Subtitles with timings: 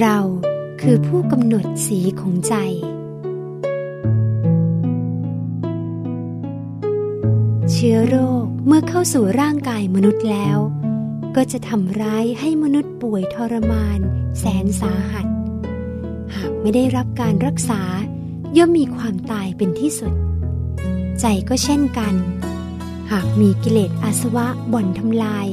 [0.00, 0.18] เรา
[0.80, 2.54] คือผู้กำหนดสีของใจ
[7.70, 10.58] เชื้อโรคเมื่อเข้าสู่ร่างกายมนุษย์แล้ว
[11.36, 14.00] ก็จะทำร้ายให้มนุษย์ป่วยทรมาน
[14.38, 15.26] แสนสาหัส
[16.34, 17.82] หากไม่ได้รับการรักษา
[18.56, 20.12] ย่อมมีความตายเป็นที่สุด
[21.20, 22.14] ใจก็เช่นกัน
[23.12, 25.48] หากมีกิเลสอาสวะบ่อนทำลาย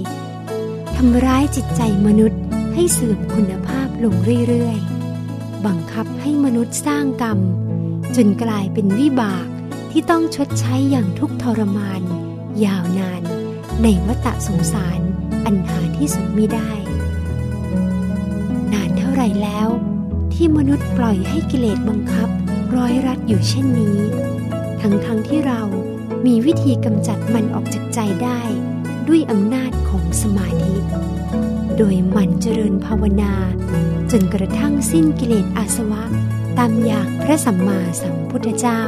[0.96, 2.40] ทำร้ายจิตใจมนุษย์
[2.74, 4.16] ให้เสื่อมคุณภาพ ลง
[4.48, 7.40] เรื่อยๆ บังคับให้มนุษย์สร้างกรรม
[8.16, 9.48] จนกลายเป็นวิบาก
[9.92, 12.02] ที่ต้องชดใช้อย่างทุกทรมาน
[12.66, 13.22] ยาวนาน
[13.84, 15.00] ในวัฏสงสาร
[15.46, 16.72] อันหาที่สุดมิได้
[18.74, 19.68] นานเท่าไรแล้ว
[20.34, 22.30] ที่มนุษย์ปล่อยให้กิเลสบังคับ
[22.76, 23.98] ร้อยรัดอยู่เช่นนี้
[24.82, 25.62] ทั้งๆทที่เรา
[26.26, 28.42] มีวิธีกำจัดมันออกจากใจได้
[29.08, 30.61] ด้วยอำนาจของสมาธิ
[31.84, 33.34] โดยหมั่นเจริญภาวนา
[34.12, 36.04] จนกระทั่งสิ้นกิเลสอาสวะ
[36.58, 38.82] ตามอย่างพระสัมมาสัมพุทธเจ้า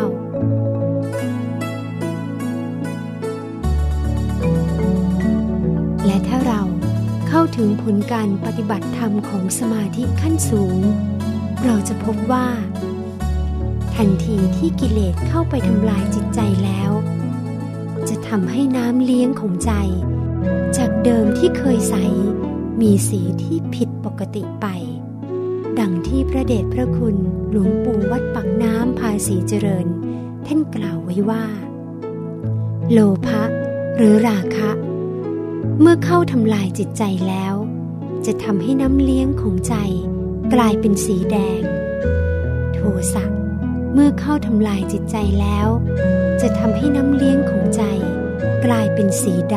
[6.05, 6.61] และถ้าเรา
[7.27, 10.80] เข้าถึงผลการปฏิบัติธรรมของสมาธิขั้นสูง
[11.63, 12.47] เราจะพบว่า
[13.95, 16.91] ทันทีที่กิเลสเข้าไปทำลายจิตใจแล้ว
[18.09, 19.72] จะทำให้น้ำเลี้ยงของใจ
[20.78, 21.97] จากเดิมที่เคยใส
[22.81, 24.67] มีสีที่ผิดปกติไป
[25.79, 27.16] ดังที่พระเดชพระคุณ
[27.52, 29.88] หลวงปู่วัดปักน้ำภาษีเจริญ
[30.45, 31.45] ท่านกล่าวไว้ว่า
[32.91, 33.44] โลภะ
[33.97, 34.71] หรือราคะ
[35.79, 37.55] เมื่อเข้าทำลายจิตใจแล้ว
[38.25, 39.75] จะทำให้น้ำเลี้ยงของใจ
[40.53, 41.61] กลายเป็นสีแดง
[42.73, 42.79] โท
[43.13, 43.25] สะ
[43.94, 45.67] เมื่อเข้าทำลายจิตใจแล้ว
[46.41, 47.83] จะทำให้น้ำเลี้ยงของใจ
[48.66, 49.55] กลายเป็นสีด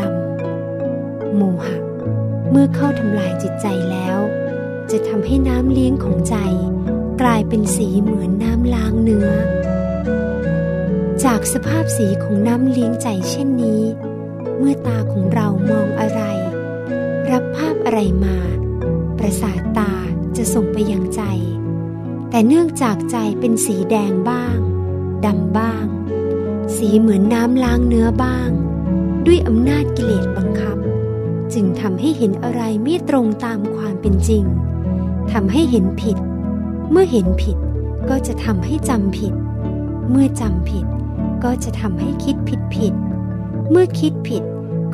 [0.67, 1.77] ำโมหะ
[2.51, 4.19] เมื่อเข้าทำลายจิตใจแล้ว
[4.91, 6.37] จะทำให้น้ำเลี้ยงของใจ
[7.21, 9.31] กลายเป็นสีเหมือนน้ำล้างเนื้อ
[11.25, 13.83] จากสภาพสีของน้ำเลี้ยงใจเช่นนี้
[14.59, 16.23] เมื่อตาของเรามองอะไร
[17.31, 18.39] รับภาพอะไรมา
[19.19, 19.93] ประสาทตา
[20.37, 21.23] จะส่งไปยังใจ
[22.31, 24.57] แต่เนื่องจากใจเป็นสีแดงบ้าง
[25.25, 25.87] ดำบ้าง
[26.77, 28.51] สีเหมือนน้ำล้างเนื้อบ้าง
[29.27, 30.76] ด้วยอำนาจกิเลสบังคับ
[31.59, 34.45] จึงทำให้เห็นอะไรไม่ตรงตามความเป็นจริง
[35.33, 36.17] ทำให้เห็นผิด
[36.91, 37.57] เมื่อเห็นผิด
[38.09, 39.33] ก็จะทำให้จำผิด
[40.11, 40.85] เมื่อจำผิด
[41.45, 42.93] ก็จะทำให้คิดผิดผิด
[43.71, 44.43] เมื่อคิดผิด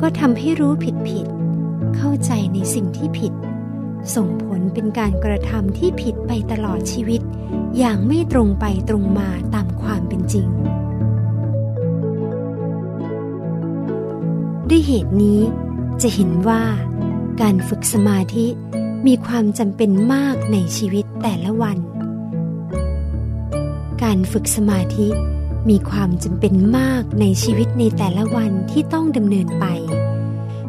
[0.01, 1.25] ก็ทำให้รู้ผิดผิด
[1.95, 3.33] เข้าใจในสิ่งที่ผิด
[4.15, 7.21] ส่งผลเป็นการกระทำที่ผิดไปตลอดชีวิต
[7.77, 10.47] อย่างไม่ตรงไปตรงมาตามความเป็นจริง
[14.69, 15.41] ด้วยเหตุนี้
[16.01, 16.63] จะเห็นว่า
[17.41, 18.47] การฝึกสมาธิ
[19.07, 21.77] มีความจำเป็นมากในชีวิตแต่ละวัน
[24.03, 25.07] การฝึกสมาธิ
[25.69, 29.65] มีความจำเป็นมากในชีวิตในแต่ละวันที่ต้องดำเนินไป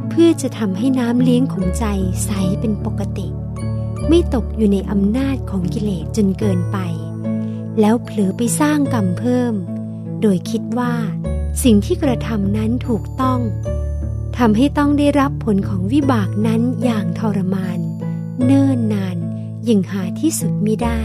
[0.09, 1.85] เพื่อจะทำให้น้ำเลี้ยงของใจ
[2.25, 2.31] ใส
[2.61, 3.29] เป็นปกติ
[4.09, 6.79] ไม่ตกอยู่ในอำนาจของกิเลสจนเกินไป
[7.81, 9.55] แล้วเผลอไปสร้างกรรมเพิ่ม
[10.21, 10.95] โดยคิดว่า
[11.63, 13.41] สิ่งที่กระทำนั้นถูกต้อง
[14.39, 17.79] ทำให้ต้องได้รับผลของวิบากนั้นอย่างทรมาน
[18.45, 19.17] เนิ่นนาน
[19.69, 21.01] ยิ่งหาที่สุดมิได้